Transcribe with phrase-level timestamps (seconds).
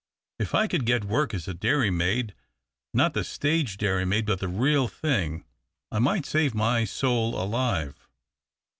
[0.39, 2.33] If I could get work as a dairy maid,
[2.91, 5.45] not the stage dairy maid but the real thing,
[5.91, 8.07] I might save my soul alive.